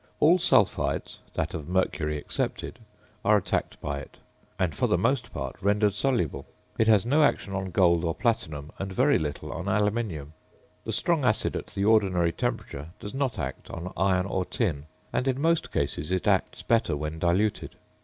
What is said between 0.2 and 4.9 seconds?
sulphides (that of mercury excepted) are attacked by it, and for